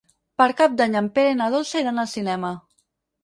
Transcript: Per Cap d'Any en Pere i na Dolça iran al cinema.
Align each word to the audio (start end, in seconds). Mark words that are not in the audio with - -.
Per 0.41 0.45
Cap 0.61 0.77
d'Any 0.79 0.97
en 1.01 1.09
Pere 1.17 1.33
i 1.35 1.37
na 1.41 1.49
Dolça 1.55 1.83
iran 1.83 2.05
al 2.05 2.09
cinema. 2.17 2.51